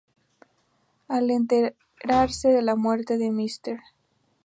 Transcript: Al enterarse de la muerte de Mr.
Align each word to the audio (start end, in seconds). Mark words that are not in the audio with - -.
Al 1.07 1.29
enterarse 1.29 2.49
de 2.49 2.63
la 2.63 2.75
muerte 2.75 3.19
de 3.19 3.29
Mr. 3.29 3.79